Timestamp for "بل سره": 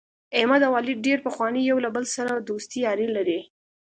1.95-2.31